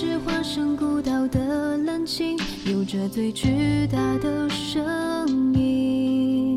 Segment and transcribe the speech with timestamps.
[0.00, 6.56] 是化身孤岛的蓝鲸，有着最巨大的声音。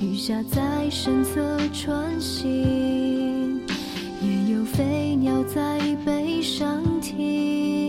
[0.00, 3.60] 雨下在身侧穿行，
[4.22, 7.88] 也有飞鸟在背上停。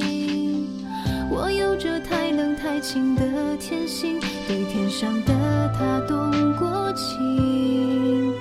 [1.29, 8.33] 我有着太冷太清的天性，对天上的他动过情。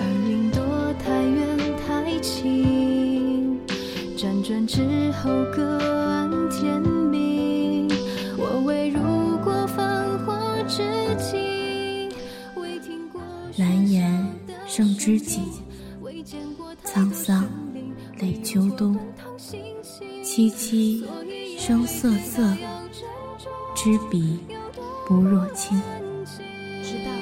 [0.00, 3.56] 而云朵太远太轻，
[4.16, 5.71] 辗转之后各
[14.74, 15.42] 生知己，
[16.82, 17.46] 沧桑
[18.20, 18.98] 泪秋冬，
[20.24, 21.04] 凄凄
[21.58, 22.42] 生瑟瑟，
[23.74, 24.38] 知彼
[25.06, 25.78] 不若亲。
[26.82, 27.12] 直到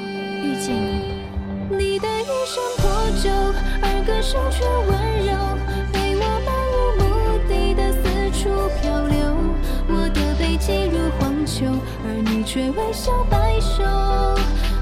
[0.44, 0.76] 遇见
[1.70, 2.88] 你，你的一身破
[3.20, 3.28] 旧，
[3.82, 4.94] 而歌声却温
[5.26, 5.34] 柔，
[5.92, 7.04] 陪我漫无目
[7.48, 8.00] 的的四
[8.38, 8.46] 处
[8.80, 9.18] 漂流。
[9.88, 11.66] 我的背脊如荒丘，
[12.04, 13.82] 而你却微笑摆首，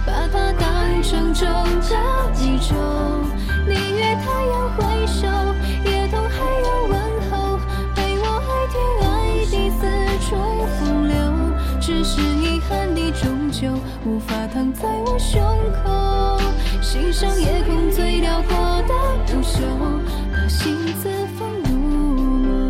[0.05, 1.47] 把它当成诅
[1.89, 2.18] 咒。
[2.59, 2.75] 宇宙。
[3.69, 5.27] 你越太阳挥手，
[5.85, 6.93] 也同海洋问
[7.31, 7.57] 候，
[7.95, 9.09] 陪我爱天爱
[9.47, 9.81] 地四
[10.27, 10.35] 处
[10.81, 11.15] 风流。
[11.81, 13.69] 只是遗憾，你终究
[14.05, 15.41] 无法躺在我胸
[15.85, 16.41] 口，
[16.83, 18.57] 欣赏夜空最辽阔
[18.89, 18.95] 的
[19.27, 19.61] 不朽，
[20.33, 21.09] 把心字
[21.39, 22.69] 放入梦。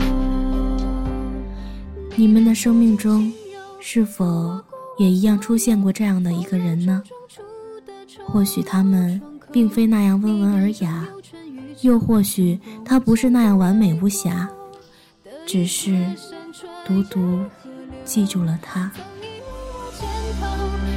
[2.14, 3.32] 你们的生命中。
[3.80, 4.60] 是否
[4.98, 7.02] 也一样出现过这样的一个人呢？
[8.26, 9.18] 或许他们
[9.52, 11.06] 并非那样温文尔雅，
[11.82, 14.48] 又或许他不是那样完美无瑕，
[15.46, 16.04] 只是
[16.86, 17.44] 独独
[18.04, 18.90] 记住了他。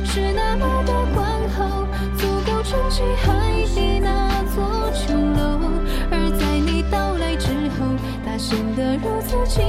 [0.03, 5.59] 是那么的宽厚，足够撑起海底那座琼楼，
[6.11, 7.47] 而在你到来之
[7.79, 7.95] 后，
[8.25, 9.63] 它显得如此清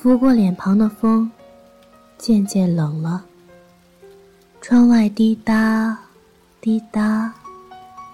[0.00, 1.28] 拂过脸庞的风，
[2.18, 3.24] 渐渐冷了。
[4.60, 5.98] 窗外滴答，
[6.60, 7.34] 滴答，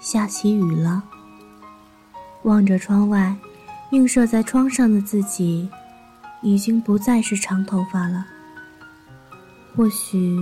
[0.00, 1.02] 下起雨了。
[2.44, 3.36] 望着窗外，
[3.90, 5.68] 映射在窗上的自己，
[6.40, 8.24] 已经不再是长头发了。
[9.76, 10.34] 或许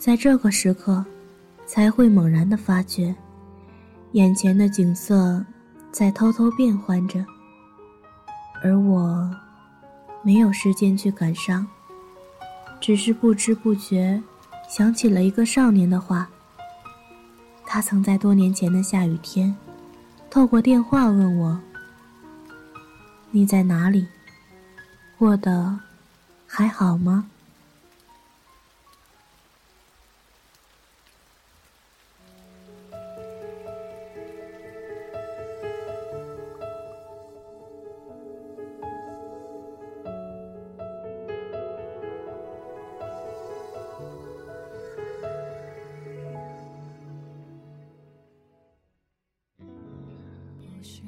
[0.00, 1.04] 在这个时刻，
[1.64, 3.14] 才会猛然的发觉，
[4.14, 5.46] 眼前的景色
[5.92, 7.24] 在偷偷变换着，
[8.64, 9.30] 而我。
[10.22, 11.66] 没有时间去感伤，
[12.80, 14.22] 只是不知不觉
[14.68, 16.28] 想起了一个少年的话。
[17.64, 19.54] 他曾在多年前的下雨天，
[20.30, 21.60] 透过电话问我
[23.30, 24.06] ：“你在哪里？
[25.18, 25.78] 过得
[26.46, 27.28] 还好吗？”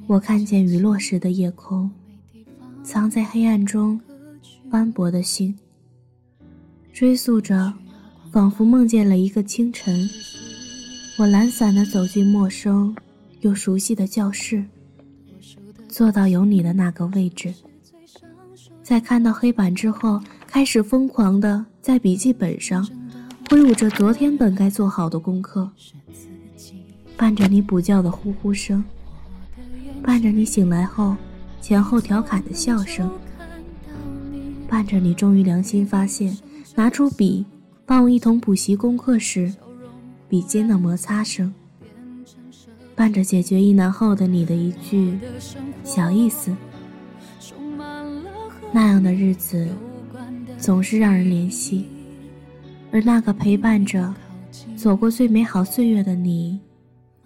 [0.06, 1.90] 我看见雨落时的夜空，
[2.82, 4.00] 藏在黑暗中
[4.70, 5.56] 斑驳的星。
[6.92, 7.72] 追溯着，
[8.30, 10.08] 仿佛梦见了一个清晨。
[11.18, 12.94] 我懒散地走进陌生
[13.40, 14.64] 又熟悉的教室，
[15.88, 17.54] 坐到有你的那个位置，
[18.82, 22.88] 在看到黑板之后，开始疯狂的在笔记本上
[23.48, 25.70] 挥舞着昨天本该做好的功课，
[27.16, 28.82] 伴着你补觉的呼呼声，
[30.02, 31.16] 伴着你醒来后
[31.60, 33.10] 前后调侃的笑声，
[34.68, 36.36] 伴着你终于良心发现，
[36.74, 37.44] 拿出笔
[37.84, 39.52] 帮我一同补习功课时，
[40.28, 41.52] 笔尖的摩擦声。
[42.94, 45.18] 伴着解决疑难后的你的一句
[45.84, 46.54] 小意思，
[48.72, 49.68] 那样的日子
[50.58, 51.86] 总是让人怜惜，
[52.92, 54.14] 而那个陪伴着
[54.76, 56.60] 走过最美好岁月的你，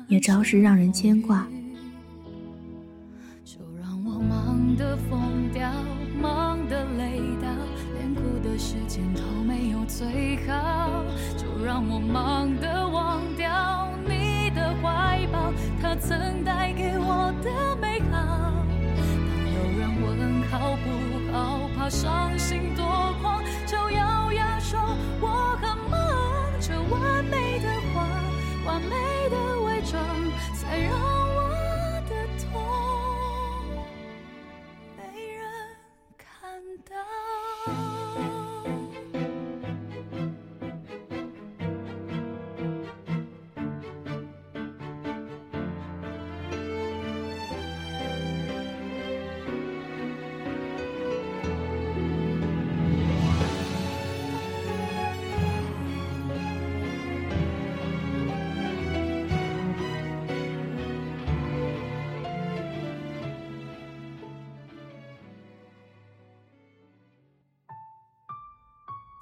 [0.06, 1.46] 也着实让人牵挂。
[8.58, 11.04] 时间都没有最好。
[11.36, 15.52] 就让我忙得忘掉你的怀抱。
[15.80, 18.52] 他曾带给我的美好。
[18.96, 19.00] 当
[19.54, 20.86] 有人问好不
[21.32, 22.84] 好，怕伤心多
[23.20, 24.78] 狂，就咬牙说
[25.20, 26.00] 我很忙。
[26.60, 28.06] 这完美的话，
[28.64, 30.00] 完美的伪装，
[30.54, 30.92] 才让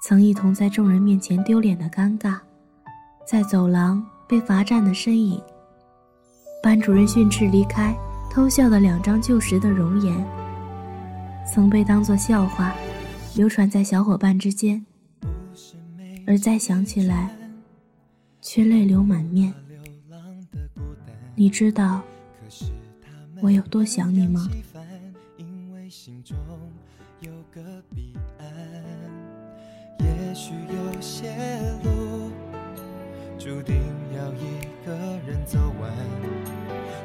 [0.05, 2.37] 曾一同在众人面前丢脸的尴尬，
[3.25, 5.41] 在走廊被罚站的身影，
[6.61, 7.95] 班主任训斥离开
[8.29, 10.13] 偷笑的两张旧时的容颜，
[11.49, 12.75] 曾被当作笑话
[13.37, 14.85] 流传在小伙伴之间，
[16.27, 17.33] 而再想起来，
[18.41, 19.53] 却泪流满面。
[21.33, 22.01] 你知道
[23.41, 24.49] 我有多想你吗？
[30.33, 31.29] 也许有些
[31.83, 32.31] 路
[33.37, 33.75] 注定
[34.15, 34.91] 要一个
[35.27, 35.91] 人走完，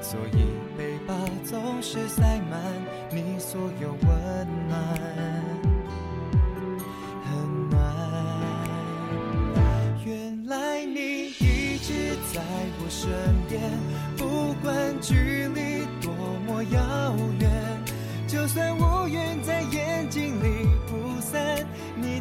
[0.00, 0.46] 所以
[0.78, 1.14] 背包
[1.44, 2.58] 总是塞满
[3.10, 4.80] 你所有温暖，
[7.22, 7.78] 很暖。
[10.06, 12.40] 原来你一直在
[12.80, 13.10] 我身
[13.46, 13.60] 边，
[14.16, 15.14] 不管距
[15.54, 16.14] 离多
[16.46, 17.50] 么遥远，
[18.26, 18.87] 就算我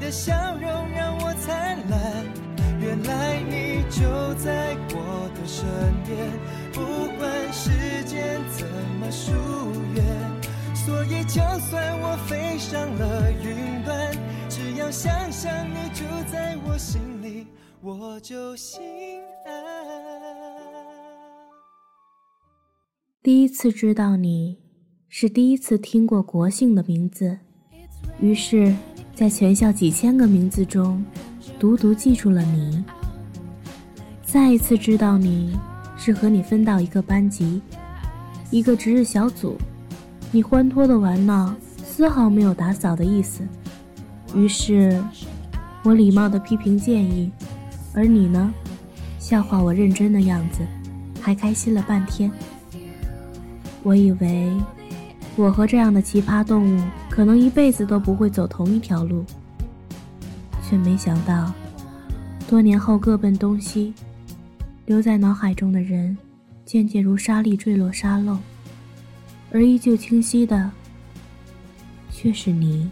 [0.07, 2.25] 的笑容让我灿烂，
[2.79, 5.67] 原来你就在我的身
[6.05, 6.31] 边，
[6.71, 6.79] 不
[7.19, 7.69] 管时
[8.05, 8.65] 间怎
[9.01, 9.33] 么疏
[9.95, 10.05] 远，
[10.73, 14.13] 所以就算我飞上了云端，
[14.47, 17.45] 只要想想你住在我心里，
[17.81, 18.81] 我就心
[19.45, 19.53] 安。
[23.21, 24.57] 第一次知道你，
[25.09, 27.39] 是第一次听过国姓的名字，
[28.21, 28.73] 于是。
[29.17, 31.03] 在全校几千个名字中，
[31.57, 32.85] 独独记住了你。
[34.23, 35.57] 再一次知道你
[35.97, 37.59] 是和你分到一个班级，
[38.51, 39.57] 一个值日小组，
[40.31, 41.51] 你欢脱的玩闹，
[41.83, 43.41] 丝毫没有打扫的意思。
[44.35, 45.03] 于是，
[45.81, 47.31] 我礼貌的批评建议，
[47.95, 48.53] 而你呢，
[49.17, 50.59] 笑话我认真的样子，
[51.19, 52.31] 还开心了半天。
[53.81, 54.55] 我以为。
[55.35, 56.81] 我和这样的奇葩动物
[57.17, 59.25] 可能一辈子都不会走同一条路，
[60.61, 61.51] 却没想到，
[62.47, 63.91] 多年后各奔东西，
[64.85, 66.15] 留在脑海中的人，
[66.63, 68.37] 渐渐如沙粒坠落沙漏，
[69.51, 70.69] 而依旧清晰的，
[72.11, 72.87] 却是你。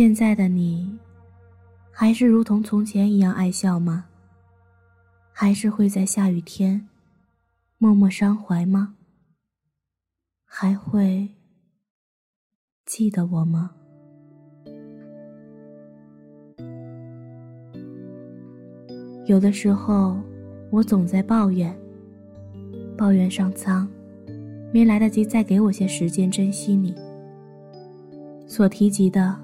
[0.00, 0.98] 现在的你，
[1.90, 4.06] 还是如同从前一样爱笑吗？
[5.30, 6.88] 还是会在下雨天
[7.76, 8.94] 默默伤怀吗？
[10.46, 11.28] 还会
[12.86, 13.72] 记得我吗？
[19.26, 20.18] 有的时候，
[20.70, 21.78] 我总在抱怨，
[22.96, 23.86] 抱怨上苍
[24.72, 26.94] 没来得及再给我些时间珍惜你。
[28.46, 29.38] 所提及的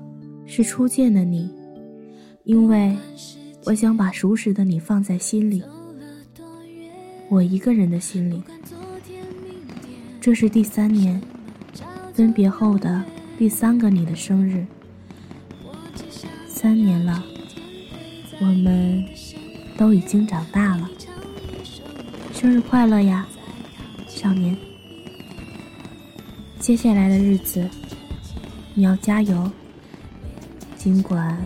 [0.46, 1.50] 是初见的你，
[2.44, 2.96] 因为
[3.64, 5.62] 我想把熟识的你放在心里，
[7.28, 8.42] 我一个人的心里。
[10.20, 11.20] 这是第三年
[12.14, 13.04] 分别后的
[13.38, 14.66] 第三个你的生日，
[16.48, 17.22] 三年了，
[18.40, 19.04] 我们
[19.76, 20.88] 都已经长大了。
[22.32, 23.26] 生日快乐呀，
[24.08, 24.56] 少年！
[26.58, 27.68] 接下来的日子，
[28.74, 29.50] 你要加油。
[30.86, 31.36] 尽管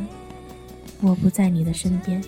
[1.00, 2.22] 我不在你的身边。